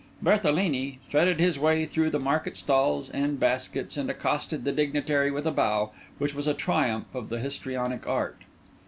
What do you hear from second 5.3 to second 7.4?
a bow which was a triumph of the